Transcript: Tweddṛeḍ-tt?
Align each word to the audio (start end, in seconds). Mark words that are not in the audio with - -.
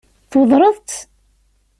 Tweddṛeḍ-tt? 0.31 0.99